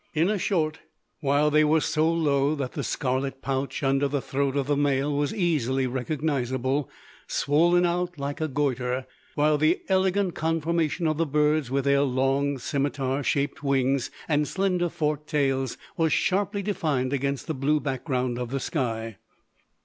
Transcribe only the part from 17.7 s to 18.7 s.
background of the